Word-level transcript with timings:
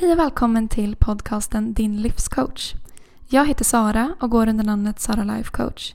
Hej 0.00 0.12
och 0.12 0.18
välkommen 0.18 0.68
till 0.68 0.96
podcasten 0.96 1.72
Din 1.72 2.02
livscoach. 2.02 2.74
Jag 3.28 3.46
heter 3.46 3.64
Sara 3.64 4.14
och 4.20 4.30
går 4.30 4.48
under 4.48 4.64
namnet 4.64 5.00
Sara 5.00 5.24
Life 5.24 5.50
Coach. 5.50 5.94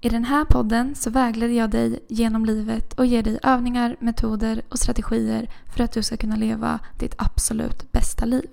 I 0.00 0.08
den 0.08 0.24
här 0.24 0.44
podden 0.44 0.94
så 0.94 1.10
vägleder 1.10 1.54
jag 1.54 1.70
dig 1.70 1.98
genom 2.08 2.44
livet 2.44 2.92
och 2.94 3.06
ger 3.06 3.22
dig 3.22 3.38
övningar, 3.42 3.96
metoder 4.00 4.62
och 4.68 4.78
strategier 4.78 5.50
för 5.74 5.84
att 5.84 5.92
du 5.92 6.02
ska 6.02 6.16
kunna 6.16 6.36
leva 6.36 6.80
ditt 6.98 7.14
absolut 7.18 7.92
bästa 7.92 8.24
liv. 8.24 8.50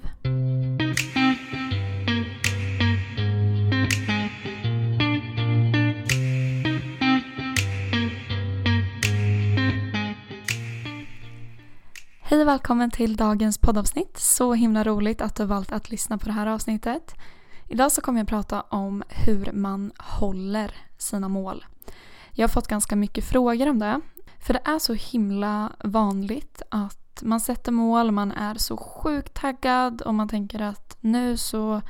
Hej 12.31 12.41
och 12.41 12.47
välkommen 12.47 12.91
till 12.91 13.15
dagens 13.15 13.57
poddavsnitt. 13.57 14.17
Så 14.17 14.53
himla 14.53 14.83
roligt 14.83 15.21
att 15.21 15.35
du 15.35 15.45
valt 15.45 15.71
att 15.71 15.89
lyssna 15.89 16.17
på 16.17 16.25
det 16.25 16.31
här 16.31 16.47
avsnittet. 16.47 17.15
Idag 17.67 17.91
så 17.91 18.01
kommer 18.01 18.19
jag 18.19 18.27
prata 18.27 18.61
om 18.61 19.03
hur 19.09 19.51
man 19.53 19.91
håller 19.97 20.75
sina 20.97 21.29
mål. 21.29 21.65
Jag 22.31 22.43
har 22.43 22.49
fått 22.51 22.67
ganska 22.67 22.95
mycket 22.95 23.25
frågor 23.25 23.69
om 23.69 23.79
det. 23.79 24.01
För 24.39 24.53
det 24.53 24.61
är 24.65 24.79
så 24.79 24.93
himla 24.93 25.71
vanligt 25.83 26.61
att 26.69 27.21
man 27.21 27.39
sätter 27.39 27.71
mål, 27.71 28.11
man 28.11 28.31
är 28.31 28.55
så 28.55 28.77
sjukt 28.77 29.33
taggad 29.33 30.01
och 30.01 30.13
man 30.13 30.29
tänker 30.29 30.61
att 30.61 30.97
nu 31.01 31.37
så 31.37 31.81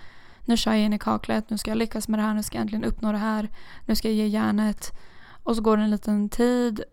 nu 0.45 0.57
kör 0.57 0.71
jag 0.71 0.81
in 0.81 0.93
i 0.93 0.99
kaklet, 0.99 1.49
nu 1.49 1.57
ska 1.57 1.71
jag 1.71 1.77
lyckas 1.77 2.07
med 2.07 2.19
det 2.19 2.23
här, 2.23 2.33
nu 2.33 2.43
ska 2.43 2.57
jag 2.57 2.61
äntligen 2.61 2.85
uppnå 2.85 3.11
det 3.11 3.17
här, 3.17 3.49
nu 3.85 3.95
ska 3.95 4.07
jag 4.07 4.15
ge 4.15 4.27
järnet. 4.27 4.91
Och 5.43 5.55
så 5.55 5.61
går 5.61 5.77
det 5.77 5.83
en 5.83 5.91
liten 5.91 6.29
tid 6.29 6.83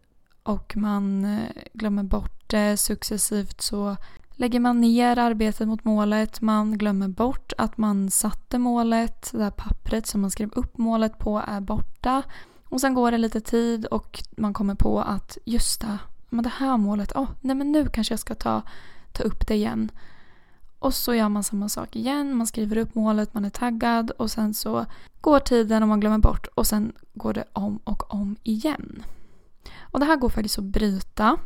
och 0.48 0.76
man 0.76 1.24
eh, 1.24 1.48
glömmer 1.72 2.02
bort 2.02 2.42
det 2.46 2.76
successivt 2.76 3.60
så 3.60 3.96
lägger 4.30 4.60
man 4.60 4.80
ner 4.80 5.18
arbetet 5.18 5.68
mot 5.68 5.84
målet, 5.84 6.40
man 6.40 6.78
glömmer 6.78 7.08
bort 7.08 7.52
att 7.58 7.78
man 7.78 8.10
satte 8.10 8.58
målet, 8.58 9.30
det 9.32 9.38
där 9.38 9.50
pappret 9.50 10.06
som 10.06 10.20
man 10.20 10.30
skrev 10.30 10.50
upp 10.52 10.78
målet 10.78 11.18
på 11.18 11.42
är 11.46 11.60
borta. 11.60 12.22
Och 12.64 12.80
sen 12.80 12.94
går 12.94 13.10
det 13.10 13.18
lite 13.18 13.40
tid 13.40 13.86
och 13.86 14.24
man 14.36 14.55
kommer 14.55 14.74
på 14.74 15.00
att 15.00 15.38
just 15.44 15.80
det, 15.80 15.98
men 16.28 16.42
det 16.42 16.52
här 16.58 16.77
målet, 16.77 17.12
oh, 17.12 17.28
nej 17.40 17.56
men 17.56 17.72
nu 17.72 17.88
kanske 17.88 18.12
jag 18.12 18.20
ska 18.20 18.34
ta, 18.34 18.62
ta 19.12 19.22
upp 19.22 19.46
det 19.46 19.55
igen. 19.55 19.90
Och 20.78 20.94
så 20.94 21.14
gör 21.14 21.28
man 21.28 21.44
samma 21.44 21.68
sak 21.68 21.96
igen, 21.96 22.36
man 22.36 22.46
skriver 22.46 22.77
upp 22.77 22.94
målet, 22.94 23.34
man 23.34 23.44
är 23.44 23.50
taggad 23.50 24.10
och 24.10 24.30
sen 24.30 24.55
så 24.55 24.86
går 25.20 25.38
tiden 25.38 25.83
och 25.83 25.88
man 25.88 26.00
glömmer 26.00 26.18
bort 26.18 26.46
och 26.46 26.66
sen 26.66 26.92
går 27.14 27.33
det 27.33 27.44
om 27.52 27.78
och 27.84 28.14
om 28.14 28.36
igen. 28.42 29.02
Och 29.91 30.00
det 30.00 30.06
här 30.06 30.17
går 30.17 30.28
faktiskt 30.28 30.58
att 30.58 30.64
bryta. 30.64 31.36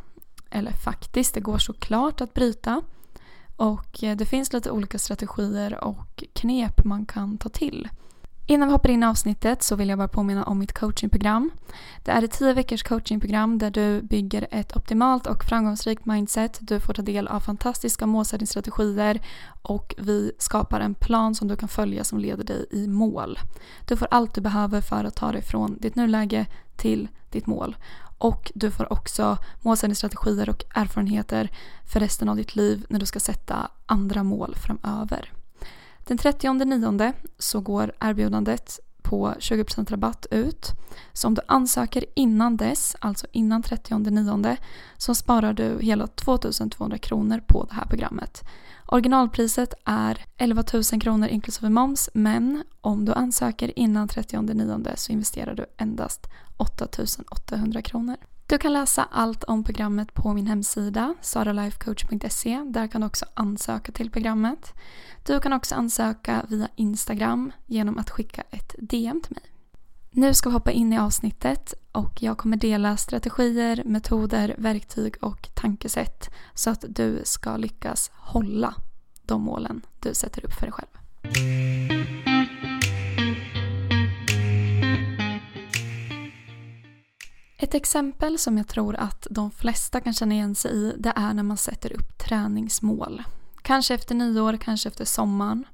Eller 0.49 0.71
faktiskt, 0.71 1.33
det 1.33 1.39
går 1.39 1.57
såklart 1.57 2.21
att 2.21 2.33
bryta. 2.33 2.81
Och 3.55 4.03
eh, 4.03 4.17
det 4.17 4.25
finns 4.25 4.53
lite 4.53 4.71
olika 4.71 4.99
strategier 4.99 5.83
och 5.83 6.23
knep 6.33 6.85
man 6.85 7.05
kan 7.05 7.37
ta 7.37 7.49
till. 7.49 7.89
Innan 8.47 8.67
vi 8.67 8.71
hoppar 8.71 8.89
in 8.89 9.03
i 9.03 9.05
avsnittet 9.05 9.63
så 9.63 9.75
vill 9.75 9.89
jag 9.89 9.97
bara 9.97 10.07
påminna 10.07 10.43
om 10.43 10.59
mitt 10.59 10.73
coachingprogram. 10.73 11.51
Det 12.03 12.11
är 12.11 12.23
ett 12.23 12.31
10 12.31 12.53
veckors 12.53 12.83
coachingprogram 12.83 13.57
där 13.57 13.71
du 13.71 14.01
bygger 14.01 14.47
ett 14.51 14.75
optimalt 14.75 15.27
och 15.27 15.43
framgångsrikt 15.43 16.05
mindset. 16.05 16.57
Du 16.61 16.79
får 16.79 16.93
ta 16.93 17.01
del 17.01 17.27
av 17.27 17.39
fantastiska 17.39 18.05
målsättningsstrategier 18.05 19.21
och 19.61 19.95
vi 19.97 20.31
skapar 20.37 20.79
en 20.79 20.95
plan 20.95 21.35
som 21.35 21.47
du 21.47 21.55
kan 21.55 21.69
följa 21.69 22.03
som 22.03 22.19
leder 22.19 22.43
dig 22.43 22.65
i 22.71 22.87
mål. 22.87 23.39
Du 23.87 23.97
får 23.97 24.07
allt 24.11 24.35
du 24.35 24.41
behöver 24.41 24.81
för 24.81 25.03
att 25.03 25.15
ta 25.15 25.31
dig 25.31 25.41
från 25.41 25.77
ditt 25.77 25.95
nuläge 25.95 26.45
till 26.75 27.07
ditt 27.29 27.47
mål. 27.47 27.75
Och 28.23 28.51
du 28.55 28.71
får 28.71 28.93
också 28.93 29.37
målsättningsstrategier 29.61 30.49
och 30.49 30.63
erfarenheter 30.75 31.49
för 31.85 31.99
resten 31.99 32.29
av 32.29 32.35
ditt 32.35 32.55
liv 32.55 32.85
när 32.89 32.99
du 32.99 33.05
ska 33.05 33.19
sätta 33.19 33.71
andra 33.85 34.23
mål 34.23 34.55
framöver. 34.55 35.31
Den 36.03 36.17
30.9 36.17 37.13
så 37.39 37.59
går 37.59 37.93
erbjudandet 37.99 38.79
på 39.01 39.33
20% 39.39 39.91
rabatt 39.91 40.25
ut. 40.31 40.71
Så 41.13 41.27
om 41.27 41.33
du 41.33 41.41
ansöker 41.47 42.05
innan 42.15 42.57
dess, 42.57 42.95
alltså 42.99 43.27
innan 43.31 43.63
30.9, 43.63 44.57
så 44.97 45.15
sparar 45.15 45.53
du 45.53 45.79
hela 45.81 46.07
2200 46.07 46.97
kronor 46.97 47.41
på 47.47 47.63
det 47.69 47.75
här 47.75 47.85
programmet. 47.85 48.43
Originalpriset 48.85 49.73
är 49.85 50.25
11 50.37 50.63
000 50.73 50.83
kronor 50.83 51.27
inklusive 51.27 51.69
moms 51.69 52.09
men 52.13 52.63
om 52.81 53.05
du 53.05 53.13
ansöker 53.13 53.79
innan 53.79 54.07
30.9 54.07 54.95
så 54.95 55.11
investerar 55.11 55.55
du 55.55 55.65
endast 55.77 56.27
8800 56.57 57.81
kronor. 57.81 58.17
Du 58.47 58.57
kan 58.57 58.73
läsa 58.73 59.07
allt 59.11 59.43
om 59.43 59.63
programmet 59.63 60.13
på 60.13 60.33
min 60.33 60.47
hemsida 60.47 61.15
saralifecoach.se. 61.21 62.63
Där 62.65 62.87
kan 62.87 63.01
du 63.01 63.07
också 63.07 63.25
ansöka 63.33 63.91
till 63.91 64.11
programmet. 64.11 64.73
Du 65.25 65.39
kan 65.39 65.53
också 65.53 65.75
ansöka 65.75 66.45
via 66.49 66.67
Instagram 66.75 67.51
genom 67.65 67.97
att 67.97 68.09
skicka 68.09 68.43
ett 68.51 68.75
DM 68.77 69.21
till 69.21 69.35
mig. 69.35 69.43
Nu 70.11 70.33
ska 70.33 70.49
vi 70.49 70.53
hoppa 70.53 70.71
in 70.71 70.93
i 70.93 70.97
avsnittet 70.97 71.73
och 71.91 72.23
jag 72.23 72.37
kommer 72.37 72.57
dela 72.57 72.97
strategier, 72.97 73.83
metoder, 73.85 74.55
verktyg 74.57 75.15
och 75.21 75.49
tankesätt 75.53 76.29
så 76.53 76.69
att 76.69 76.85
du 76.89 77.21
ska 77.23 77.57
lyckas 77.57 78.11
hålla 78.13 78.75
de 79.25 79.41
målen 79.41 79.81
du 79.99 80.13
sätter 80.13 80.45
upp 80.45 80.53
för 80.53 80.61
dig 80.61 80.71
själv. 80.71 82.22
Ett 87.63 87.73
exempel 87.73 88.37
som 88.37 88.57
jag 88.57 88.67
tror 88.67 88.95
att 88.95 89.27
de 89.29 89.51
flesta 89.51 89.99
kan 89.99 90.13
känna 90.13 90.33
igen 90.33 90.55
sig 90.55 90.71
i 90.71 90.93
det 90.97 91.13
är 91.15 91.33
när 91.33 91.43
man 91.43 91.57
sätter 91.57 91.93
upp 91.93 92.17
träningsmål. 92.17 93.23
Kanske 93.61 93.93
efter 93.93 94.15
nyår, 94.15 94.57
kanske 94.57 94.89
efter 94.89 95.05
sommaren. 95.05 95.65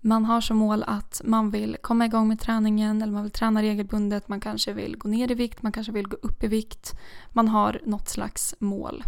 Man 0.00 0.24
har 0.24 0.40
som 0.40 0.56
mål 0.56 0.84
att 0.86 1.20
man 1.24 1.50
vill 1.50 1.76
komma 1.80 2.04
igång 2.04 2.28
med 2.28 2.40
träningen 2.40 3.02
eller 3.02 3.12
man 3.12 3.22
vill 3.22 3.32
träna 3.32 3.62
regelbundet. 3.62 4.28
Man 4.28 4.40
kanske 4.40 4.72
vill 4.72 4.98
gå 4.98 5.08
ner 5.08 5.30
i 5.30 5.34
vikt, 5.34 5.62
man 5.62 5.72
kanske 5.72 5.92
vill 5.92 6.08
gå 6.08 6.16
upp 6.16 6.44
i 6.44 6.46
vikt. 6.46 6.92
Man 7.30 7.48
har 7.48 7.80
något 7.86 8.08
slags 8.08 8.54
mål. 8.58 9.04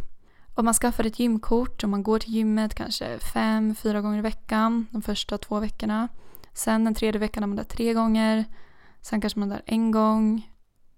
Om 0.54 0.64
man 0.64 0.75
skaffar 0.75 1.04
ett 1.04 1.19
gymkort 1.19 1.84
och 1.84 1.91
man 1.91 2.03
går 2.03 2.19
till 2.19 2.34
gymmet 2.34 2.75
kanske 2.75 3.19
fem, 3.19 3.75
fyra 3.75 4.00
gånger 4.00 4.19
i 4.19 4.22
veckan 4.22 4.87
de 4.91 5.03
första 5.03 5.38
två 5.38 5.60
veckorna. 5.60 6.09
Sen 6.53 6.84
den 6.84 6.94
tredje 6.94 7.19
veckan 7.19 7.43
är 7.43 7.47
man 7.47 7.56
där 7.56 7.64
tre 7.64 7.93
gånger. 7.94 8.44
Sen 9.00 9.20
kanske 9.20 9.38
man 9.38 9.53
är 9.53 9.56
där 9.56 9.62
en 9.66 9.91
gång. 9.91 10.53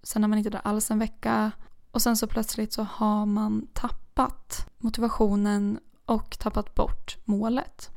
Sen 0.06 0.24
är 0.24 0.28
man 0.28 0.38
inte 0.38 0.50
där 0.50 0.60
alls 0.64 0.90
en 0.90 0.98
vecka. 0.98 1.50
Och 1.90 2.02
sen 2.02 2.16
så 2.16 2.26
plötsligt 2.26 2.72
så 2.72 2.82
har 2.82 3.26
man 3.26 3.66
tappat 3.72 4.66
motivationen 4.78 5.78
och 6.04 6.38
tappat 6.38 6.74
bort 6.74 7.16
målet. 7.24 7.90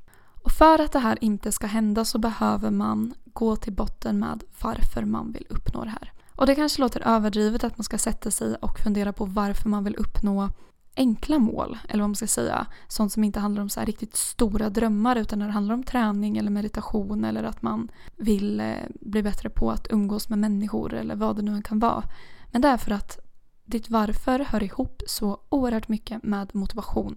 Och 0.44 0.52
för 0.52 0.82
att 0.82 0.92
det 0.92 1.00
här 1.00 1.18
inte 1.22 1.52
ska 1.52 1.68
hända 1.68 2.06
så 2.06 2.18
behöver 2.18 2.72
man 2.72 3.14
gå 3.34 3.56
till 3.56 3.74
botten 3.74 4.20
med 4.20 4.44
varför 4.62 5.06
man 5.06 5.32
vill 5.32 5.46
uppnå 5.50 5.84
det 5.84 5.90
här. 5.90 6.14
Och 6.36 6.46
det 6.46 6.56
kanske 6.56 6.82
låter 6.82 7.08
överdrivet 7.08 7.64
att 7.64 7.78
man 7.78 7.84
ska 7.84 7.98
sätta 7.98 8.32
sig 8.32 8.56
och 8.56 8.80
fundera 8.80 9.14
på 9.14 9.26
varför 9.26 9.70
man 9.70 9.84
vill 9.84 9.96
uppnå 9.96 10.50
enkla 10.96 11.40
mål, 11.40 11.78
eller 11.88 12.04
vad 12.04 12.10
man 12.10 12.16
ska 12.16 12.28
säga. 12.28 12.68
Sånt 12.88 13.14
som 13.14 13.24
inte 13.24 13.40
handlar 13.40 13.62
om 13.62 13.70
så 13.70 13.82
riktigt 13.82 14.16
stora 14.16 14.70
drömmar 14.70 15.16
utan 15.16 15.40
när 15.40 15.46
det 15.46 15.52
handlar 15.52 15.76
om 15.76 15.84
träning 15.84 16.38
eller 16.38 16.52
meditation 16.52 17.24
eller 17.26 17.44
att 17.44 17.62
man 17.62 17.92
vill 18.16 18.60
eh, 18.60 18.76
bli 19.02 19.24
bättre 19.24 19.50
på 19.50 19.72
att 19.72 19.88
umgås 19.90 20.30
med 20.30 20.40
människor 20.40 20.94
eller 20.94 21.16
vad 21.16 21.36
det 21.36 21.42
nu 21.42 21.62
kan 21.62 21.80
vara. 21.80 22.04
Men 22.52 22.62
det 22.62 22.68
är 22.68 22.78
för 22.78 22.92
att 22.92 23.20
ditt 23.66 23.90
varför 23.90 24.40
hör 24.40 24.64
ihop 24.64 25.02
så 25.08 25.40
oerhört 25.50 25.88
mycket 25.88 26.24
med 26.24 26.56
motivation. 26.56 27.16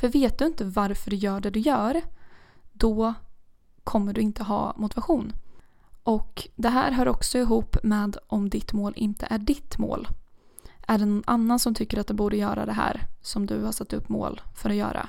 För 0.00 0.08
vet 0.08 0.38
du 0.38 0.46
inte 0.46 0.64
varför 0.64 1.10
du 1.10 1.16
gör 1.16 1.40
det 1.40 1.50
du 1.50 1.60
gör, 1.60 2.02
då 2.72 3.14
kommer 3.84 4.12
du 4.12 4.20
inte 4.20 4.42
ha 4.42 4.74
motivation. 4.76 5.32
Och 6.02 6.48
det 6.56 6.68
här 6.68 6.92
hör 6.92 7.08
också 7.08 7.38
ihop 7.38 7.76
med 7.82 8.16
om 8.26 8.48
ditt 8.48 8.72
mål 8.72 8.92
inte 8.96 9.26
är 9.30 9.38
ditt 9.38 9.78
mål. 9.78 10.08
Är 10.90 10.98
det 10.98 11.04
någon 11.04 11.22
annan 11.26 11.58
som 11.58 11.74
tycker 11.74 11.98
att 12.00 12.06
du 12.06 12.14
borde 12.14 12.36
göra 12.36 12.66
det 12.66 12.72
här 12.72 13.06
som 13.22 13.46
du 13.46 13.64
har 13.64 13.72
satt 13.72 13.92
upp 13.92 14.08
mål 14.08 14.40
för 14.54 14.70
att 14.70 14.76
göra, 14.76 15.08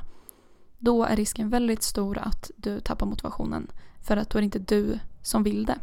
då 0.78 1.04
är 1.04 1.16
risken 1.16 1.50
väldigt 1.50 1.84
stor 1.84 2.18
att 2.18 2.52
du 2.58 2.80
tappar 2.80 3.06
motivationen. 3.06 3.72
För 4.02 4.18
att 4.18 4.30
då 4.30 4.38
är 4.38 4.42
det 4.42 4.46
inte 4.46 4.60
du 4.60 5.00
som 5.22 5.44
vill 5.44 5.66
det. 5.66 5.80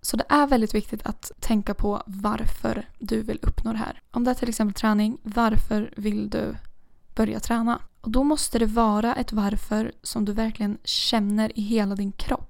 Så 0.00 0.16
det 0.16 0.24
är 0.28 0.46
väldigt 0.46 0.74
viktigt 0.74 1.06
att 1.06 1.32
tänka 1.40 1.74
på 1.74 2.02
varför 2.06 2.88
du 2.98 3.22
vill 3.22 3.38
uppnå 3.42 3.72
det 3.72 3.78
här. 3.78 4.02
Om 4.10 4.24
det 4.24 4.30
är 4.30 4.34
till 4.34 4.48
exempel 4.48 4.74
träning, 4.74 5.18
varför 5.22 5.94
vill 5.96 6.30
du 6.30 6.54
börja 7.14 7.40
träna? 7.40 7.80
Och 8.00 8.10
då 8.10 8.24
måste 8.24 8.58
det 8.58 8.66
vara 8.66 9.14
ett 9.14 9.32
varför 9.32 9.92
som 10.02 10.24
du 10.24 10.32
verkligen 10.32 10.78
känner 10.84 11.58
i 11.58 11.62
hela 11.62 11.94
din 11.94 12.12
kropp. 12.12 12.47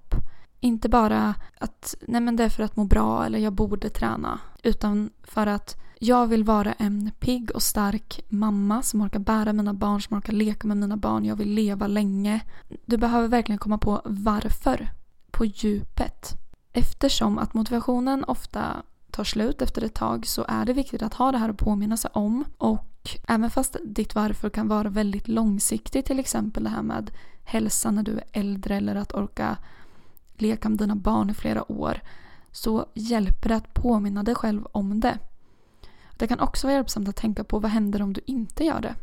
Inte 0.60 0.88
bara 0.88 1.34
att 1.58 1.94
nej 2.08 2.20
men 2.20 2.36
det 2.36 2.44
är 2.44 2.48
för 2.48 2.62
att 2.62 2.76
må 2.76 2.84
bra 2.84 3.26
eller 3.26 3.38
jag 3.38 3.52
borde 3.52 3.90
träna. 3.90 4.40
Utan 4.62 5.10
för 5.22 5.46
att 5.46 5.76
jag 5.98 6.26
vill 6.26 6.44
vara 6.44 6.72
en 6.72 7.10
pigg 7.18 7.50
och 7.54 7.62
stark 7.62 8.20
mamma 8.28 8.82
som 8.82 9.00
orkar 9.00 9.18
bära 9.18 9.52
mina 9.52 9.74
barn, 9.74 10.02
som 10.02 10.16
orkar 10.16 10.32
leka 10.32 10.68
med 10.68 10.76
mina 10.76 10.96
barn. 10.96 11.24
Jag 11.24 11.36
vill 11.36 11.50
leva 11.54 11.86
länge. 11.86 12.40
Du 12.86 12.96
behöver 12.96 13.28
verkligen 13.28 13.58
komma 13.58 13.78
på 13.78 14.00
varför 14.04 14.88
på 15.30 15.44
djupet. 15.44 16.32
Eftersom 16.72 17.38
att 17.38 17.54
motivationen 17.54 18.24
ofta 18.24 18.82
tar 19.10 19.24
slut 19.24 19.62
efter 19.62 19.84
ett 19.84 19.94
tag 19.94 20.26
så 20.26 20.44
är 20.48 20.64
det 20.64 20.72
viktigt 20.72 21.02
att 21.02 21.14
ha 21.14 21.32
det 21.32 21.38
här 21.38 21.48
att 21.48 21.58
påminna 21.58 21.96
sig 21.96 22.10
om. 22.14 22.44
Och 22.58 23.16
även 23.28 23.50
fast 23.50 23.76
ditt 23.84 24.14
varför 24.14 24.50
kan 24.50 24.68
vara 24.68 24.88
väldigt 24.88 25.28
långsiktigt, 25.28 26.06
till 26.06 26.18
exempel 26.18 26.64
det 26.64 26.70
här 26.70 26.82
med 26.82 27.10
hälsa 27.44 27.90
när 27.90 28.02
du 28.02 28.12
är 28.12 28.24
äldre 28.32 28.76
eller 28.76 28.94
att 28.94 29.14
orka 29.14 29.56
leka 30.42 30.68
med 30.68 30.78
dina 30.78 30.96
barn 30.96 31.30
i 31.30 31.34
flera 31.34 31.72
år 31.72 32.00
så 32.52 32.86
hjälper 32.94 33.48
det 33.48 33.56
att 33.56 33.74
påminna 33.74 34.22
dig 34.22 34.34
själv 34.34 34.66
om 34.72 35.00
det. 35.00 35.18
Det 36.16 36.26
kan 36.26 36.40
också 36.40 36.66
vara 36.66 36.74
hjälpsamt 36.74 37.08
att 37.08 37.16
tänka 37.16 37.44
på 37.44 37.58
vad 37.58 37.70
händer 37.70 38.02
om 38.02 38.12
du 38.12 38.20
inte 38.26 38.64
gör 38.64 38.80
det? 38.80 38.94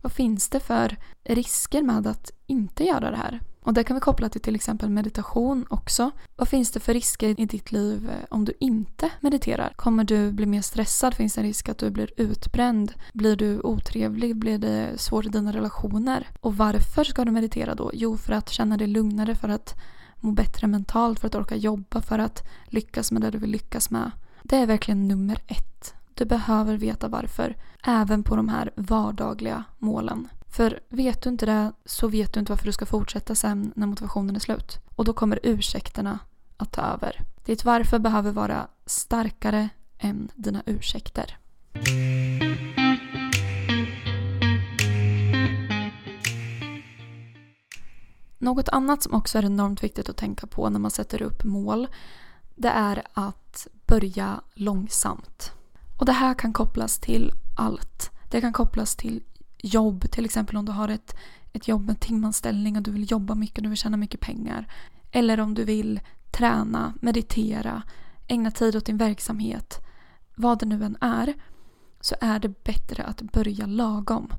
Vad 0.00 0.12
finns 0.12 0.48
det 0.48 0.60
för 0.60 0.96
risker 1.24 1.82
med 1.82 2.06
att 2.06 2.30
inte 2.46 2.84
göra 2.84 3.10
det 3.10 3.16
här? 3.16 3.40
Och 3.64 3.74
det 3.74 3.84
kan 3.84 3.96
vi 3.96 4.00
koppla 4.00 4.28
till 4.28 4.40
till 4.40 4.54
exempel 4.54 4.90
meditation 4.90 5.66
också. 5.70 6.10
Vad 6.36 6.48
finns 6.48 6.70
det 6.70 6.80
för 6.80 6.94
risker 6.94 7.28
i 7.28 7.34
ditt 7.34 7.72
liv 7.72 8.10
eh, 8.10 8.26
om 8.30 8.44
du 8.44 8.52
inte 8.60 9.10
mediterar? 9.20 9.72
Kommer 9.76 10.04
du 10.04 10.32
bli 10.32 10.46
mer 10.46 10.62
stressad? 10.62 11.14
Finns 11.14 11.34
det 11.34 11.40
en 11.40 11.46
risk 11.46 11.68
att 11.68 11.78
du 11.78 11.90
blir 11.90 12.10
utbränd? 12.16 12.92
Blir 13.12 13.36
du 13.36 13.60
otrevlig? 13.60 14.36
Blir 14.36 14.58
det 14.58 15.00
svårt 15.00 15.26
i 15.26 15.28
dina 15.28 15.52
relationer? 15.52 16.28
Och 16.40 16.56
varför 16.56 17.04
ska 17.04 17.24
du 17.24 17.30
meditera 17.30 17.74
då? 17.74 17.90
Jo, 17.94 18.16
för 18.16 18.32
att 18.32 18.50
känna 18.50 18.76
dig 18.76 18.86
lugnare, 18.86 19.34
för 19.34 19.48
att 19.48 19.74
må 20.20 20.32
bättre 20.32 20.66
mentalt, 20.66 21.20
för 21.20 21.26
att 21.26 21.34
orka 21.34 21.56
jobba, 21.56 22.00
för 22.00 22.18
att 22.18 22.42
lyckas 22.66 23.12
med 23.12 23.22
det 23.22 23.30
du 23.30 23.38
vill 23.38 23.50
lyckas 23.50 23.90
med. 23.90 24.10
Det 24.42 24.56
är 24.56 24.66
verkligen 24.66 25.08
nummer 25.08 25.38
ett. 25.46 25.94
Du 26.14 26.24
behöver 26.24 26.76
veta 26.76 27.08
varför, 27.08 27.56
även 27.84 28.22
på 28.22 28.36
de 28.36 28.48
här 28.48 28.70
vardagliga 28.76 29.64
målen. 29.78 30.28
För 30.48 30.80
vet 30.88 31.22
du 31.22 31.30
inte 31.30 31.46
det 31.46 31.72
så 31.84 32.08
vet 32.08 32.32
du 32.32 32.40
inte 32.40 32.52
varför 32.52 32.66
du 32.66 32.72
ska 32.72 32.86
fortsätta 32.86 33.34
sen 33.34 33.72
när 33.76 33.86
motivationen 33.86 34.36
är 34.36 34.40
slut. 34.40 34.78
Och 34.96 35.04
då 35.04 35.12
kommer 35.12 35.40
ursäkterna 35.42 36.18
att 36.56 36.72
ta 36.72 36.82
över. 36.82 37.20
Ditt 37.44 37.64
varför 37.64 37.98
behöver 37.98 38.32
vara 38.32 38.66
starkare 38.86 39.68
än 39.98 40.28
dina 40.34 40.62
ursäkter. 40.66 41.38
Något 48.38 48.68
annat 48.68 49.02
som 49.02 49.14
också 49.14 49.38
är 49.38 49.44
enormt 49.44 49.84
viktigt 49.84 50.08
att 50.08 50.16
tänka 50.16 50.46
på 50.46 50.70
när 50.70 50.78
man 50.78 50.90
sätter 50.90 51.22
upp 51.22 51.44
mål 51.44 51.88
det 52.54 52.68
är 52.68 53.02
att 53.12 53.66
börja 53.86 54.40
långsamt. 54.54 55.52
Och 55.98 56.06
det 56.06 56.12
här 56.12 56.34
kan 56.34 56.52
kopplas 56.52 56.98
till 56.98 57.32
allt. 57.56 58.10
Det 58.30 58.40
kan 58.40 58.52
kopplas 58.52 58.96
till 58.96 59.22
jobb, 59.58 60.10
till 60.10 60.24
exempel 60.24 60.56
om 60.56 60.64
du 60.64 60.72
har 60.72 60.88
ett, 60.88 61.16
ett 61.52 61.68
jobb 61.68 61.86
med 61.86 62.00
timanställning 62.00 62.76
och 62.76 62.82
du 62.82 62.90
vill 62.90 63.10
jobba 63.10 63.34
mycket 63.34 63.58
och 63.58 63.62
du 63.62 63.68
vill 63.68 63.78
tjäna 63.78 63.96
mycket 63.96 64.20
pengar. 64.20 64.66
Eller 65.10 65.40
om 65.40 65.54
du 65.54 65.64
vill 65.64 66.00
träna, 66.30 66.94
meditera, 67.00 67.82
ägna 68.26 68.50
tid 68.50 68.76
åt 68.76 68.86
din 68.86 68.96
verksamhet. 68.96 69.80
Vad 70.34 70.58
det 70.58 70.66
nu 70.66 70.84
än 70.84 70.96
är 71.00 71.34
så 72.00 72.14
är 72.20 72.38
det 72.38 72.64
bättre 72.64 73.04
att 73.04 73.22
börja 73.22 73.66
lagom. 73.66 74.32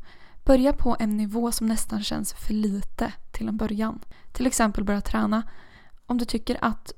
Börja 0.46 0.74
på 0.74 0.96
en 1.00 1.18
nivå 1.18 1.52
som 1.52 1.68
nästan 1.68 2.04
känns 2.04 2.34
för 2.34 2.54
lite 2.54 3.14
till 3.32 3.48
en 3.48 3.58
början. 3.58 4.00
Till 4.32 4.48
exempel 4.48 4.84
börja 4.84 5.02
träna. 5.02 5.44
Om 6.06 6.18
du 6.18 6.26
tycker 6.26 6.58
att 6.62 6.94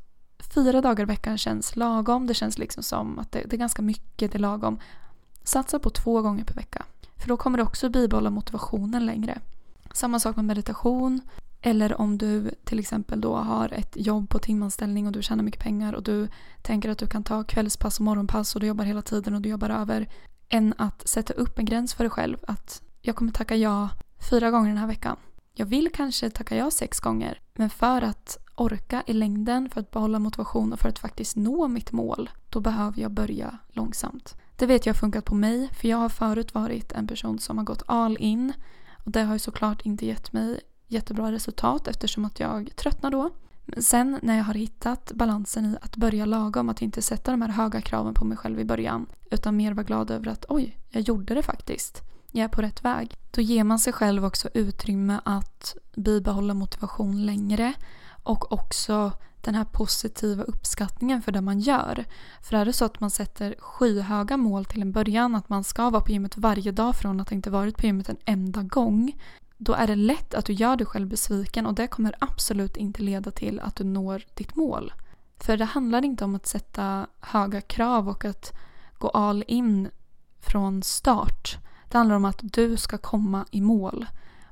fyra 0.54 0.82
dagar 0.82 1.04
i 1.04 1.06
veckan 1.06 1.38
känns 1.38 1.76
lagom, 1.76 2.28
det 2.28 2.34
känns 2.34 2.58
liksom 2.58 2.84
som 2.84 3.20
att 3.20 3.32
det, 3.32 3.44
det 3.46 3.56
är 3.56 3.58
ganska 3.58 3.82
mycket, 3.82 4.32
det 4.32 4.38
är 4.38 4.40
lagom. 4.40 4.80
Satsa 5.44 5.80
på 5.80 5.90
två 5.90 6.22
gånger 6.22 6.44
per 6.44 6.56
vecka. 6.56 6.86
För 7.16 7.28
då 7.28 7.38
kommer 7.38 7.58
du 7.58 7.64
också 7.64 7.90
bibehålla 7.90 8.30
motivationen 8.30 9.06
längre. 9.06 9.40
Samma 9.94 10.20
sak 10.20 10.36
med 10.36 10.46
meditation. 10.46 11.22
Eller 11.62 12.02
om 12.02 12.18
du 12.18 12.52
till 12.64 12.80
exempel 12.80 13.22
då 13.22 13.36
har 13.36 13.74
ett 13.74 13.94
jobb 13.96 14.30
på 14.30 14.40
timanställning 14.40 15.08
och 15.08 15.12
du 15.12 15.22
tjänar 15.22 15.44
mycket 15.44 15.64
pengar 15.64 15.94
och 15.94 16.04
du 16.04 16.28
tänker 16.62 16.90
att 16.90 16.98
du 16.98 17.08
kan 17.08 17.24
ta 17.24 17.44
kvällspass 17.44 18.00
och 18.00 18.06
morgonpass 18.06 18.56
och 18.56 18.62
du 18.62 18.68
jobbar 18.68 18.86
hela 18.86 19.02
tiden 19.02 19.36
och 19.36 19.42
du 19.42 19.50
jobbar 19.50 19.70
över. 19.70 20.10
Än 20.50 20.74
att 20.78 21.08
sätta 21.08 21.34
upp 21.34 21.60
en 21.60 21.66
gräns 21.66 21.94
för 21.94 22.04
dig 22.04 22.12
själv 22.12 22.38
att 22.48 22.82
jag 23.08 23.16
kommer 23.16 23.32
tacka 23.32 23.56
ja 23.56 23.90
fyra 24.30 24.52
gånger 24.52 24.70
den 24.70 24.78
här 24.78 24.88
veckan. 24.88 25.18
Jag 25.54 25.66
vill 25.66 25.90
kanske 25.94 26.30
tacka 26.30 26.56
ja 26.56 26.72
sex 26.72 27.00
gånger 27.00 27.42
men 27.54 27.70
för 27.70 28.02
att 28.02 28.38
orka 28.56 29.04
i 29.08 29.14
längden, 29.14 29.70
för 29.70 29.82
att 29.82 29.92
behålla 29.92 30.20
motivation 30.20 30.74
och 30.74 30.80
för 30.80 30.90
att 30.90 31.00
faktiskt 31.00 31.36
nå 31.36 31.68
mitt 31.68 31.92
mål 31.92 32.30
då 32.50 32.60
behöver 32.60 33.02
jag 33.02 33.12
börja 33.12 33.58
långsamt. 33.68 34.36
Det 34.56 34.66
vet 34.66 34.86
jag 34.86 34.94
har 34.94 35.00
funkat 35.00 35.26
på 35.26 35.36
mig 35.36 35.70
för 35.74 35.88
jag 35.88 35.98
har 35.98 36.10
förut 36.10 36.54
varit 36.54 36.92
en 36.92 37.08
person 37.08 37.40
som 37.40 37.58
har 37.58 37.66
gått 37.66 37.84
all 37.86 38.18
in 38.20 38.54
och 39.06 39.12
det 39.12 39.22
har 39.22 39.34
ju 39.34 39.40
såklart 39.40 39.82
inte 39.82 40.06
gett 40.06 40.34
mig 40.34 40.60
jättebra 40.88 41.32
resultat 41.32 41.88
eftersom 41.88 42.26
att 42.26 42.40
jag 42.40 42.72
tröttnar 42.76 43.12
då. 43.12 43.30
Men 43.66 43.84
sen 43.84 44.20
när 44.22 44.38
jag 44.38 44.44
har 44.44 44.54
hittat 44.54 45.12
balansen 45.16 45.66
i 45.66 45.78
att 45.82 45.96
börja 45.96 46.26
lagom, 46.26 46.70
att 46.70 46.82
inte 46.82 47.02
sätta 47.02 47.32
de 47.32 47.42
här 47.42 47.50
höga 47.50 47.82
kraven 47.82 48.14
på 48.14 48.26
mig 48.26 48.38
själv 48.38 48.60
i 48.60 48.66
början 48.66 49.06
utan 49.32 49.58
mer 49.58 49.74
vara 49.74 49.84
glad 49.84 50.12
över 50.12 50.28
att 50.28 50.46
oj, 50.50 50.78
jag 50.90 51.02
gjorde 51.02 51.34
det 51.34 51.44
faktiskt. 51.44 52.04
Jag 52.38 52.44
är 52.44 52.48
på 52.48 52.62
rätt 52.62 52.86
väg. 52.86 53.18
Då 53.32 53.42
ger 53.42 53.64
man 53.64 53.80
sig 53.80 53.94
själv 53.94 54.26
också 54.26 54.50
utrymme 54.54 55.20
att 55.26 55.76
bibehålla 55.96 56.54
motivation 56.54 57.26
längre 57.26 57.74
och 58.24 58.52
också 58.52 59.12
den 59.42 59.56
här 59.56 59.64
positiva 59.64 60.44
uppskattningen 60.44 61.22
för 61.22 61.32
det 61.32 61.42
man 61.42 61.60
gör. 61.60 62.06
För 62.42 62.58
är 62.58 62.66
det 62.66 62.74
så 62.74 62.86
att 62.86 63.00
man 63.00 63.10
sätter 63.10 63.56
skyhöga 63.60 64.38
mål 64.38 64.66
till 64.66 64.82
en 64.82 64.92
början, 64.92 65.36
att 65.36 65.50
man 65.50 65.64
ska 65.64 65.90
vara 65.90 66.02
på 66.02 66.12
gymmet 66.12 66.38
varje 66.38 66.72
dag 66.72 66.96
från 66.96 67.20
att 67.20 67.32
inte 67.32 67.50
varit 67.50 67.78
på 67.78 67.86
gymmet 67.86 68.10
en 68.10 68.18
enda 68.26 68.62
gång, 68.62 69.22
då 69.58 69.74
är 69.74 69.88
det 69.88 69.96
lätt 69.96 70.34
att 70.34 70.46
du 70.46 70.54
gör 70.54 70.76
dig 70.76 70.88
själv 70.88 71.08
besviken 71.08 71.66
och 71.66 71.74
det 71.74 71.88
kommer 71.88 72.16
absolut 72.20 72.78
inte 72.78 73.02
leda 73.02 73.32
till 73.32 73.60
att 73.60 73.76
du 73.76 73.84
når 73.84 74.24
ditt 74.34 74.56
mål. 74.56 74.94
För 75.38 75.58
det 75.58 75.66
handlar 75.66 76.06
inte 76.06 76.26
om 76.26 76.36
att 76.36 76.48
sätta 76.48 77.08
höga 77.20 77.62
krav 77.62 78.10
och 78.10 78.26
att 78.26 78.54
gå 78.98 79.10
all 79.10 79.44
in 79.48 79.90
från 80.40 80.84
start. 80.84 81.58
Det 81.90 81.98
handlar 81.98 82.16
om 82.16 82.26
att 82.26 82.40
du 82.42 82.78
ska 82.78 82.98
komma 82.98 83.46
i 83.52 83.62
mål. 83.62 84.06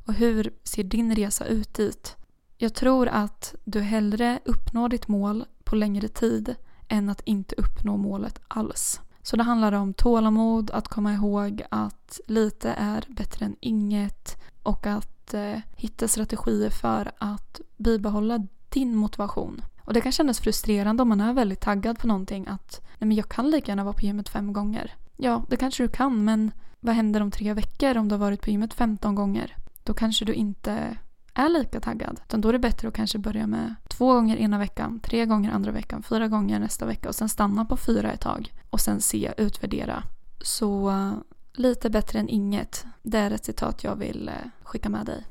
Och 0.06 0.14
hur 0.14 0.54
ser 0.64 0.84
din 0.84 1.16
resa 1.16 1.46
ut 1.46 1.74
dit? 1.74 2.16
Jag 2.58 2.74
tror 2.74 3.08
att 3.08 3.56
du 3.64 3.80
hellre 3.82 4.40
uppnår 4.46 4.90
ditt 4.90 5.08
mål 5.08 5.46
på 5.64 5.76
längre 5.76 6.08
tid 6.08 6.56
än 6.88 7.10
att 7.10 7.22
inte 7.26 7.56
uppnå 7.56 7.98
målet 7.98 8.40
alls. 8.48 9.02
Så 9.22 9.36
det 9.36 9.44
handlar 9.44 9.72
om 9.72 9.94
tålamod, 9.94 10.72
att 10.72 10.88
komma 10.88 11.14
ihåg 11.14 11.64
att 11.72 12.20
lite 12.28 12.72
är 12.72 13.06
bättre 13.08 13.46
än 13.46 13.56
inget 13.60 14.42
och 14.64 14.88
att 14.88 15.34
eh, 15.34 15.60
hitta 15.76 16.08
strategier 16.08 16.70
för 16.70 17.12
att 17.18 17.62
bibehålla 17.78 18.48
din 18.70 18.96
motivation. 18.96 19.62
Och 19.82 19.94
det 19.94 20.02
kan 20.02 20.12
kännas 20.12 20.40
frustrerande 20.40 21.04
om 21.04 21.10
man 21.10 21.22
är 21.22 21.34
väldigt 21.34 21.62
taggad 21.62 22.00
på 22.00 22.08
någonting 22.08 22.48
att 22.48 22.82
nej 22.82 23.08
men 23.08 23.18
jag 23.18 23.30
kan 23.30 23.50
lika 23.50 23.72
gärna 23.72 23.84
vara 23.84 23.94
på 23.94 24.06
gymmet 24.06 24.30
fem 24.30 24.54
gånger. 24.54 24.96
Ja, 25.18 25.46
det 25.50 25.58
kanske 25.58 25.84
du 25.84 25.90
kan 25.90 26.26
men 26.26 26.52
vad 26.80 26.96
händer 26.96 27.22
om 27.22 27.32
tre 27.32 27.54
veckor 27.54 27.98
om 27.98 28.08
du 28.08 28.16
har 28.16 28.20
varit 28.20 28.42
på 28.42 28.50
gymmet 28.50 28.74
15 28.74 29.16
gånger? 29.16 29.56
Då 29.84 29.94
kanske 29.94 30.26
du 30.26 30.34
inte 30.34 30.98
är 31.34 31.50
lika 31.50 31.80
taggad. 31.80 32.20
Utan 32.26 32.42
då 32.42 32.50
är 32.50 32.54
det 32.54 32.60
bättre 32.60 32.88
att 32.88 32.94
kanske 32.94 33.18
börja 33.18 33.48
med 33.48 33.76
två 33.88 34.14
gånger 34.14 34.38
ena 34.38 34.58
veckan, 34.58 35.00
tre 35.00 35.26
gånger 35.26 35.52
andra 35.52 35.72
veckan, 35.72 36.04
fyra 36.04 36.28
gånger 36.28 36.60
nästa 36.60 36.86
vecka 36.86 37.10
och 37.10 37.16
sen 37.16 37.30
stanna 37.30 37.66
på 37.66 37.78
fyra 37.78 38.12
ett 38.12 38.22
tag 38.22 38.54
och 38.70 38.82
sen 38.82 39.02
se, 39.02 39.34
utvärdera. 39.38 40.04
Så 40.42 40.90
eh, 40.90 41.14
lite 41.54 41.90
bättre 41.90 42.20
än 42.20 42.30
inget. 42.30 42.86
Det 43.04 43.18
är 43.18 43.32
ett 43.32 43.46
citat 43.46 43.84
jag 43.84 43.96
vill 43.96 44.28
eh, 44.28 44.50
skicka 44.64 44.90
med 44.90 45.06
dig. 45.06 45.26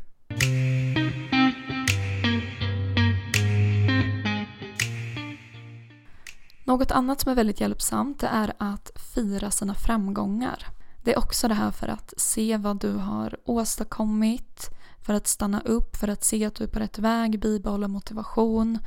Något 6.64 6.90
annat 6.90 7.20
som 7.20 7.30
är 7.30 7.36
väldigt 7.36 7.60
hjälpsamt 7.60 8.20
det 8.20 8.26
är 8.26 8.52
att 8.58 8.90
fira 9.14 9.50
sina 9.50 9.74
framgångar. 9.74 10.66
Det 11.04 11.12
är 11.12 11.18
också 11.18 11.48
det 11.48 11.54
här 11.54 11.70
för 11.70 11.88
att 11.88 12.14
se 12.16 12.56
vad 12.56 12.80
du 12.80 12.92
har 12.92 13.36
åstadkommit, 13.44 14.70
för 15.02 15.14
att 15.14 15.26
stanna 15.26 15.60
upp, 15.60 15.96
för 15.96 16.08
att 16.08 16.24
se 16.24 16.44
att 16.44 16.54
du 16.54 16.64
är 16.64 16.68
på 16.68 16.78
rätt 16.78 16.98
väg, 16.98 17.40
bibehålla 17.40 17.88
motivation, 17.88 18.78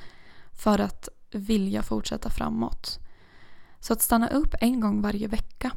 för 0.52 0.80
att 0.80 1.10
vilja 1.32 1.84
fortsätta 1.84 2.30
framåt. 2.30 3.00
Så 3.80 3.94
att 3.94 4.02
stanna 4.02 4.28
upp 4.28 4.56
en 4.62 4.80
gång 4.80 5.02
varje 5.02 5.28
vecka. 5.28 5.72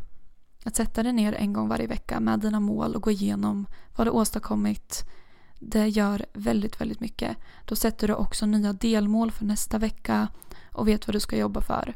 Att 0.65 0.77
sätta 0.77 1.03
dig 1.03 1.13
ner 1.13 1.33
en 1.33 1.53
gång 1.53 1.69
varje 1.69 1.87
vecka 1.87 2.21
med 2.21 2.41
dina 2.41 2.61
mål 2.61 2.95
och 2.95 3.03
gå 3.03 3.11
igenom 3.11 3.67
vad 3.97 4.07
du 4.07 4.11
åstadkommit. 4.11 5.05
Det 5.59 5.89
gör 5.89 6.27
väldigt, 6.33 6.81
väldigt 6.81 7.01
mycket. 7.01 7.37
Då 7.65 7.77
sätter 7.77 8.09
du 8.09 8.15
också 8.15 8.47
nya 8.47 8.73
delmål 8.73 9.31
för 9.31 9.45
nästa 9.45 9.79
vecka 9.79 10.29
och 10.81 10.89
vet 10.89 11.07
vad 11.07 11.15
du 11.15 11.21
ska 11.21 11.37
jobba 11.37 11.61
för. 11.61 11.95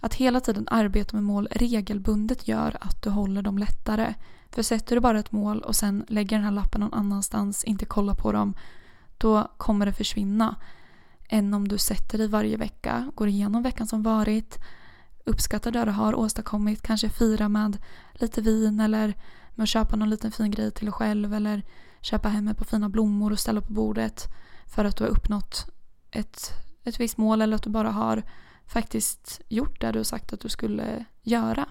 Att 0.00 0.14
hela 0.14 0.40
tiden 0.40 0.68
arbeta 0.70 1.16
med 1.16 1.24
mål 1.24 1.48
regelbundet 1.50 2.48
gör 2.48 2.76
att 2.80 3.02
du 3.02 3.10
håller 3.10 3.42
dem 3.42 3.58
lättare. 3.58 4.14
För 4.50 4.62
sätter 4.62 4.96
du 4.96 5.00
bara 5.00 5.18
ett 5.18 5.32
mål 5.32 5.60
och 5.60 5.76
sen 5.76 6.04
lägger 6.08 6.36
den 6.36 6.44
här 6.44 6.52
lappen 6.52 6.80
någon 6.80 6.94
annanstans, 6.94 7.64
inte 7.64 7.84
kollar 7.84 8.14
på 8.14 8.32
dem, 8.32 8.54
då 9.18 9.50
kommer 9.56 9.86
det 9.86 9.92
försvinna. 9.92 10.56
Än 11.28 11.54
om 11.54 11.68
du 11.68 11.78
sätter 11.78 12.18
dig 12.18 12.28
varje 12.28 12.56
vecka, 12.56 13.10
går 13.14 13.28
igenom 13.28 13.62
veckan 13.62 13.86
som 13.86 14.02
varit, 14.02 14.58
uppskattar 15.24 15.70
det 15.70 15.84
du 15.84 15.90
har 15.90 16.14
åstadkommit, 16.14 16.82
kanske 16.82 17.08
fira 17.08 17.48
med 17.48 17.78
lite 18.12 18.40
vin 18.40 18.80
eller 18.80 19.14
med 19.54 19.62
att 19.62 19.68
köpa 19.68 19.96
någon 19.96 20.10
liten 20.10 20.32
fin 20.32 20.50
grej 20.50 20.70
till 20.70 20.86
dig 20.86 20.92
själv 20.92 21.34
eller 21.34 21.62
köpa 22.00 22.28
hem 22.28 22.48
ett 22.48 22.58
par 22.58 22.64
fina 22.64 22.88
blommor 22.88 23.32
och 23.32 23.38
ställa 23.38 23.60
på 23.60 23.72
bordet 23.72 24.28
för 24.66 24.84
att 24.84 24.96
du 24.96 25.04
har 25.04 25.10
uppnått 25.10 25.66
ett, 26.10 26.52
ett 26.84 27.00
visst 27.00 27.18
mål 27.18 27.42
eller 27.42 27.56
att 27.56 27.62
du 27.62 27.70
bara 27.70 27.90
har 27.90 28.22
faktiskt 28.66 29.40
gjort 29.48 29.80
det 29.80 29.92
du 29.92 29.98
har 29.98 30.04
sagt 30.04 30.32
att 30.32 30.40
du 30.40 30.48
skulle 30.48 31.04
göra. 31.22 31.68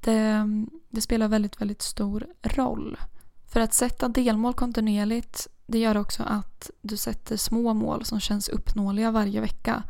Det, 0.00 0.46
det 0.88 1.00
spelar 1.00 1.28
väldigt, 1.28 1.60
väldigt 1.60 1.82
stor 1.82 2.26
roll. 2.42 2.98
För 3.46 3.60
att 3.60 3.74
sätta 3.74 4.08
delmål 4.08 4.54
kontinuerligt 4.54 5.48
Det 5.66 5.78
gör 5.78 5.96
också 5.96 6.22
att 6.22 6.70
du 6.82 6.96
sätter 6.96 7.36
små 7.36 7.74
mål 7.74 8.04
som 8.04 8.20
känns 8.20 8.48
uppnåeliga 8.48 9.10
varje 9.10 9.40
vecka. 9.40 9.82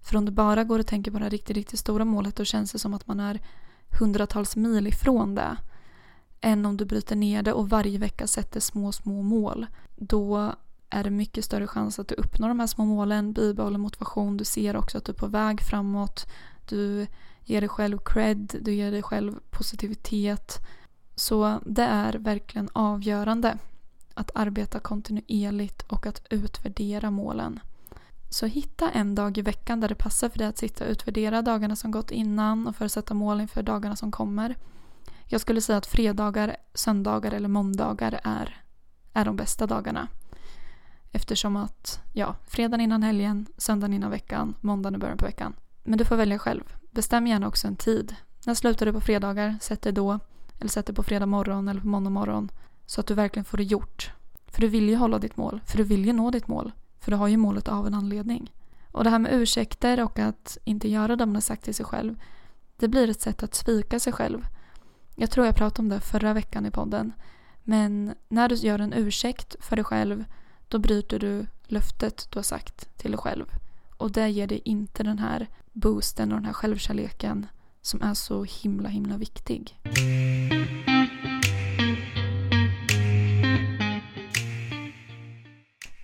För 0.00 0.16
om 0.16 0.24
du 0.24 0.32
bara 0.32 0.64
går 0.64 0.78
och 0.78 0.86
tänker 0.86 1.10
på 1.10 1.18
det 1.18 1.24
här 1.24 1.30
riktigt, 1.30 1.56
riktigt 1.56 1.78
stora 1.78 2.04
målet 2.04 2.36
då 2.36 2.44
känns 2.44 2.72
det 2.72 2.78
som 2.78 2.94
att 2.94 3.06
man 3.06 3.20
är 3.20 3.40
hundratals 3.98 4.56
mil 4.56 4.86
ifrån 4.86 5.34
det. 5.34 5.56
Än 6.40 6.66
om 6.66 6.76
du 6.76 6.84
bryter 6.84 7.16
ner 7.16 7.42
det 7.42 7.52
och 7.52 7.68
varje 7.68 7.98
vecka 7.98 8.26
sätter 8.26 8.60
små, 8.60 8.92
små 8.92 9.22
mål. 9.22 9.66
Då 9.96 10.54
är 10.90 11.04
det 11.04 11.10
mycket 11.10 11.44
större 11.44 11.66
chans 11.66 11.98
att 11.98 12.08
du 12.08 12.14
uppnår 12.14 12.48
de 12.48 12.60
här 12.60 12.66
små 12.66 12.84
målen, 12.84 13.32
bibehåller 13.32 13.78
motivation, 13.78 14.36
du 14.36 14.44
ser 14.44 14.76
också 14.76 14.98
att 14.98 15.04
du 15.04 15.12
är 15.12 15.16
på 15.16 15.26
väg 15.26 15.60
framåt, 15.60 16.26
du 16.68 17.06
ger 17.44 17.60
dig 17.60 17.68
själv 17.68 17.98
cred, 18.04 18.56
du 18.60 18.74
ger 18.74 18.90
dig 18.90 19.02
själv 19.02 19.38
positivitet. 19.50 20.66
Så 21.14 21.60
det 21.66 21.82
är 21.82 22.12
verkligen 22.12 22.68
avgörande 22.72 23.58
att 24.14 24.30
arbeta 24.34 24.80
kontinuerligt 24.80 25.82
och 25.82 26.06
att 26.06 26.26
utvärdera 26.30 27.10
målen. 27.10 27.60
Så 28.30 28.46
hitta 28.46 28.90
en 28.90 29.14
dag 29.14 29.38
i 29.38 29.42
veckan 29.42 29.80
där 29.80 29.88
det 29.88 29.94
passar 29.94 30.28
för 30.28 30.38
dig 30.38 30.46
att 30.46 30.58
sitta 30.58 30.84
och 30.84 30.90
utvärdera 30.90 31.42
dagarna 31.42 31.76
som 31.76 31.90
gått 31.90 32.10
innan 32.10 32.66
och 32.66 32.76
för 32.76 32.84
att 32.84 32.92
sätta 32.92 33.14
mål 33.14 33.40
inför 33.40 33.62
dagarna 33.62 33.96
som 33.96 34.12
kommer. 34.12 34.56
Jag 35.26 35.40
skulle 35.40 35.60
säga 35.60 35.78
att 35.78 35.86
fredagar, 35.86 36.56
söndagar 36.74 37.32
eller 37.32 37.48
måndagar 37.48 38.20
är, 38.24 38.64
är 39.12 39.24
de 39.24 39.36
bästa 39.36 39.66
dagarna. 39.66 40.08
Eftersom 41.14 41.56
att, 41.56 42.00
ja, 42.12 42.36
fredagen 42.46 42.80
innan 42.80 43.02
helgen, 43.02 43.46
söndagen 43.56 43.94
innan 43.94 44.10
veckan, 44.10 44.54
måndagen 44.60 44.94
i 44.94 44.98
början 44.98 45.18
på 45.18 45.24
veckan. 45.24 45.54
Men 45.82 45.98
du 45.98 46.04
får 46.04 46.16
välja 46.16 46.38
själv. 46.38 46.62
Bestäm 46.90 47.26
gärna 47.26 47.48
också 47.48 47.66
en 47.66 47.76
tid. 47.76 48.14
När 48.46 48.54
slutar 48.54 48.86
du 48.86 48.92
på 48.92 49.00
fredagar? 49.00 49.56
Sätt 49.60 49.82
dig 49.82 49.92
då. 49.92 50.18
Eller 50.60 50.70
sätt 50.70 50.86
dig 50.86 50.94
på 50.94 51.02
fredag 51.02 51.26
morgon 51.26 51.68
eller 51.68 51.80
på 51.80 51.86
måndag 51.86 52.10
morgon. 52.10 52.48
Så 52.86 53.00
att 53.00 53.06
du 53.06 53.14
verkligen 53.14 53.44
får 53.44 53.56
det 53.58 53.64
gjort. 53.64 54.10
För 54.46 54.60
du 54.60 54.68
vill 54.68 54.88
ju 54.88 54.96
hålla 54.96 55.18
ditt 55.18 55.36
mål. 55.36 55.60
För 55.66 55.78
du 55.78 55.84
vill 55.84 56.04
ju 56.04 56.12
nå 56.12 56.30
ditt 56.30 56.48
mål. 56.48 56.72
För 57.00 57.10
du 57.10 57.16
har 57.16 57.28
ju 57.28 57.36
målet 57.36 57.68
av 57.68 57.86
en 57.86 57.94
anledning. 57.94 58.52
Och 58.92 59.04
det 59.04 59.10
här 59.10 59.18
med 59.18 59.34
ursäkter 59.34 60.04
och 60.04 60.18
att 60.18 60.58
inte 60.64 60.88
göra 60.88 61.16
det 61.16 61.26
man 61.26 61.34
har 61.34 61.40
sagt 61.40 61.64
till 61.64 61.74
sig 61.74 61.86
själv. 61.86 62.16
Det 62.76 62.88
blir 62.88 63.10
ett 63.10 63.20
sätt 63.20 63.42
att 63.42 63.54
svika 63.54 64.00
sig 64.00 64.12
själv. 64.12 64.46
Jag 65.16 65.30
tror 65.30 65.46
jag 65.46 65.56
pratade 65.56 65.82
om 65.82 65.88
det 65.88 66.00
förra 66.00 66.34
veckan 66.34 66.66
i 66.66 66.70
podden. 66.70 67.12
Men 67.62 68.14
när 68.28 68.48
du 68.48 68.54
gör 68.54 68.78
en 68.78 68.92
ursäkt 68.92 69.56
för 69.60 69.76
dig 69.76 69.84
själv 69.84 70.24
då 70.74 70.78
bryter 70.78 71.18
du 71.18 71.46
löftet 71.66 72.26
du 72.30 72.38
har 72.38 72.42
sagt 72.42 72.98
till 72.98 73.10
dig 73.10 73.18
själv. 73.18 73.44
Och 73.96 74.12
det 74.12 74.28
ger 74.28 74.46
dig 74.46 74.60
inte 74.64 75.02
den 75.02 75.18
här 75.18 75.48
boosten 75.72 76.32
och 76.32 76.38
den 76.38 76.44
här 76.44 76.52
självkärleken 76.52 77.46
som 77.82 78.02
är 78.02 78.14
så 78.14 78.44
himla 78.44 78.88
himla 78.88 79.16
viktig. 79.16 79.80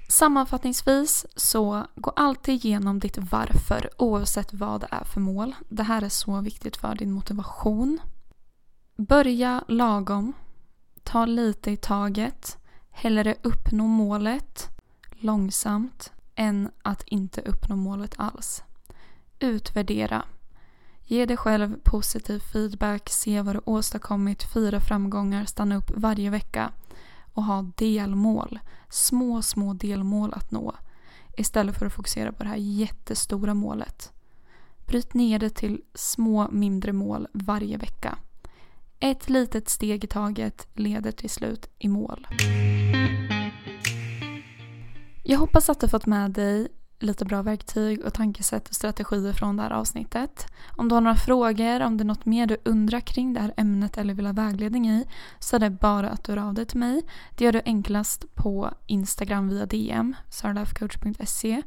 Sammanfattningsvis 0.08 1.26
så 1.36 1.86
gå 1.94 2.10
alltid 2.10 2.54
igenom 2.54 2.98
ditt 2.98 3.18
varför 3.18 3.90
oavsett 3.96 4.52
vad 4.52 4.80
det 4.80 4.88
är 4.90 5.04
för 5.04 5.20
mål. 5.20 5.54
Det 5.68 5.82
här 5.82 6.02
är 6.02 6.08
så 6.08 6.40
viktigt 6.40 6.76
för 6.76 6.94
din 6.94 7.12
motivation. 7.12 8.00
Börja 8.96 9.64
lagom. 9.68 10.32
Ta 11.02 11.26
lite 11.26 11.70
i 11.70 11.76
taget. 11.76 12.59
Hellre 12.90 13.34
uppnå 13.42 13.86
målet 13.86 14.68
långsamt 15.10 16.12
än 16.34 16.70
att 16.82 17.02
inte 17.02 17.40
uppnå 17.40 17.76
målet 17.76 18.14
alls. 18.18 18.62
Utvärdera. 19.38 20.24
Ge 21.04 21.26
dig 21.26 21.36
själv 21.36 21.80
positiv 21.82 22.38
feedback, 22.38 23.08
se 23.08 23.42
vad 23.42 23.54
du 23.54 23.60
åstadkommit, 23.64 24.42
fira 24.42 24.80
framgångar, 24.80 25.44
stanna 25.44 25.76
upp 25.76 25.90
varje 25.96 26.30
vecka 26.30 26.72
och 27.34 27.44
ha 27.44 27.62
delmål. 27.76 28.58
Små, 28.88 29.42
små 29.42 29.74
delmål 29.74 30.34
att 30.34 30.50
nå 30.50 30.74
istället 31.36 31.78
för 31.78 31.86
att 31.86 31.92
fokusera 31.92 32.32
på 32.32 32.42
det 32.42 32.48
här 32.48 32.56
jättestora 32.56 33.54
målet. 33.54 34.12
Bryt 34.86 35.14
ner 35.14 35.38
det 35.38 35.50
till 35.50 35.82
små, 35.94 36.48
mindre 36.50 36.92
mål 36.92 37.28
varje 37.32 37.76
vecka. 37.76 38.18
Ett 39.02 39.28
litet 39.28 39.68
steg 39.68 40.04
i 40.04 40.06
taget 40.06 40.68
leder 40.74 41.12
till 41.12 41.30
slut 41.30 41.70
i 41.78 41.88
mål. 41.88 42.26
Jag 45.24 45.38
hoppas 45.38 45.70
att 45.70 45.80
du 45.80 45.88
fått 45.88 46.06
med 46.06 46.30
dig 46.30 46.68
lite 46.98 47.24
bra 47.24 47.42
verktyg 47.42 48.04
och 48.04 48.14
tankesätt 48.14 48.68
och 48.68 48.74
strategier 48.74 49.32
från 49.32 49.56
det 49.56 49.62
här 49.62 49.70
avsnittet. 49.70 50.46
Om 50.76 50.88
du 50.88 50.94
har 50.94 51.00
några 51.00 51.16
frågor, 51.16 51.80
om 51.80 51.96
det 51.96 52.02
är 52.02 52.06
något 52.06 52.26
mer 52.26 52.46
du 52.46 52.56
undrar 52.64 53.00
kring 53.00 53.32
det 53.32 53.40
här 53.40 53.54
ämnet 53.56 53.98
eller 53.98 54.14
vill 54.14 54.26
ha 54.26 54.32
vägledning 54.32 54.90
i 54.90 55.04
så 55.38 55.56
är 55.56 55.60
det 55.60 55.70
bara 55.70 56.10
att 56.10 56.24
du 56.24 56.32
hör 56.32 56.48
av 56.48 56.54
dig 56.54 56.66
till 56.66 56.78
mig. 56.78 57.02
Det 57.36 57.44
gör 57.44 57.52
du 57.52 57.62
enklast 57.64 58.34
på 58.34 58.74
Instagram 58.86 59.48
via 59.48 59.66
DM, 59.66 60.16
saralifecoach.se 60.30 61.62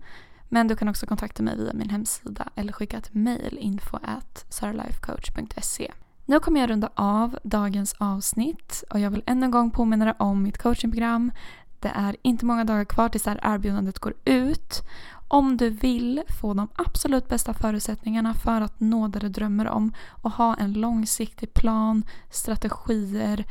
men 0.50 0.68
du 0.68 0.76
kan 0.76 0.88
också 0.88 1.06
kontakta 1.06 1.44
mig 1.44 1.58
via 1.58 1.74
min 1.74 1.90
hemsida 1.90 2.50
eller 2.56 2.74
skicka 2.74 2.98
ett 2.98 3.14
mail 3.14 3.58
info 3.62 3.98
at 4.04 4.46
saralifecoach.se. 4.50 5.92
Nu 6.26 6.40
kommer 6.40 6.60
jag 6.60 6.70
runda 6.70 6.90
av 6.96 7.40
dagens 7.44 7.96
avsnitt 7.98 8.84
och 8.90 9.00
jag 9.00 9.10
vill 9.12 9.24
ännu 9.26 9.46
en 9.46 9.52
gång 9.52 9.72
påminna 9.72 10.06
dig 10.06 10.14
om 10.18 10.44
mitt 10.44 10.58
coachingprogram 10.58 11.32
det 11.84 11.92
är 11.96 12.16
inte 12.22 12.46
många 12.46 12.64
dagar 12.64 12.86
kvar 12.86 13.10
tills 13.10 13.24
det 13.24 13.30
här 13.30 13.56
erbjudandet 13.56 14.00
går 14.00 14.14
ut. 14.26 14.82
Om 15.28 15.58
du 15.58 15.70
vill 15.70 16.22
få 16.42 16.54
de 16.54 16.68
absolut 16.76 17.30
bästa 17.30 17.54
förutsättningarna 17.54 18.34
för 18.34 18.62
att 18.62 18.80
nå 18.80 19.08
det 19.08 19.20
du 19.20 19.30
drömmer 19.30 19.68
om 19.68 19.94
och 20.10 20.32
ha 20.32 20.56
en 20.56 20.74
långsiktig 20.74 21.54
plan, 21.54 22.04
strategier, 22.30 23.46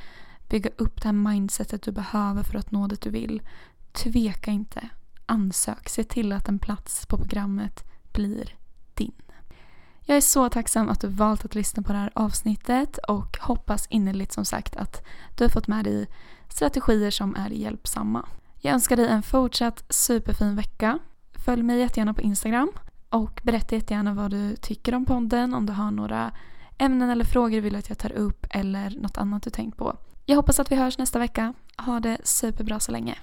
bygga 0.49 0.71
upp 0.76 1.02
det 1.02 1.09
här 1.09 1.12
mindsetet 1.12 1.83
du 1.83 1.93
behöver 1.93 2.43
för 2.43 2.59
att 2.59 2.71
nå 2.71 2.87
det 2.87 3.00
du 3.00 3.11
vill. 3.11 3.43
Tveka 3.93 4.50
inte. 4.50 4.88
Ansök. 5.26 5.88
Se 5.88 6.05
till 6.05 6.33
att 6.33 6.49
en 6.49 6.59
plats 6.59 7.07
på 7.07 7.17
programmet 7.17 7.85
blir 8.12 8.57
din. 8.95 9.14
Jag 10.04 10.16
är 10.16 10.21
så 10.21 10.49
tacksam 10.49 10.88
att 10.88 11.00
du 11.00 11.06
valt 11.06 11.44
att 11.44 11.54
lyssna 11.54 11.82
på 11.82 11.92
det 11.92 11.99
här 11.99 12.11
avsnittet 12.14 12.99
och 12.99 13.38
hoppas 13.40 13.87
innerligt 13.90 14.32
som 14.32 14.44
sagt 14.44 14.76
att 14.76 15.02
du 15.37 15.44
har 15.44 15.49
fått 15.49 15.68
med 15.68 15.85
dig 15.85 16.06
strategier 16.49 17.11
som 17.11 17.37
är 17.37 17.50
hjälpsamma. 17.50 18.26
Jag 18.61 18.75
önskar 18.75 18.97
dig 18.97 19.09
en 19.09 19.23
fortsatt 19.23 19.85
superfin 19.88 20.56
vecka. 20.56 20.99
Följ 21.44 21.62
mig 21.62 21.78
jättegärna 21.78 22.14
på 22.14 22.23
Instagram 22.23 22.73
och 23.09 23.40
berätta 23.44 23.75
jättegärna 23.75 24.14
vad 24.14 24.30
du 24.30 24.56
tycker 24.56 24.94
om 24.94 25.04
podden, 25.04 25.54
om 25.54 25.66
du 25.66 25.73
har 25.73 25.90
några 25.90 26.32
ämnen 26.78 27.11
eller 27.11 27.25
frågor 27.25 27.56
du 27.56 27.61
vill 27.61 27.76
att 27.76 27.88
jag 27.88 27.99
tar 27.99 28.12
upp 28.12 28.47
eller 28.50 28.90
något 28.90 29.18
annat 29.18 29.42
du 29.42 29.50
tänkt 29.50 29.76
på. 29.76 29.97
Jag 30.26 30.37
hoppas 30.37 30.61
att 30.61 30.73
vi 30.73 30.76
hörs 30.76 30.99
nästa 30.99 31.18
vecka. 31.18 31.54
Ha 31.76 32.00
det 32.00 32.18
superbra 32.25 32.80
så 32.80 32.92
länge. 32.92 33.18